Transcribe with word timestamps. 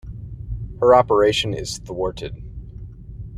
Her 0.79 0.95
operation 0.95 1.53
is 1.53 1.77
thwarted. 1.77 2.35